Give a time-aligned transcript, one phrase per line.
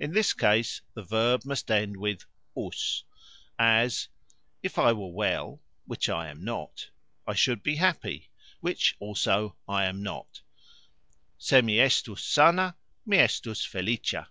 [0.00, 2.26] In this case the verb must end with"
[2.56, 3.04] us",
[3.56, 4.08] as,
[4.64, 6.90] If I were well (which I am not)
[7.24, 8.30] I should be happy
[8.60, 10.42] (which also I am not),
[11.38, 14.26] "Se mi estus sana, mi estus felicxa".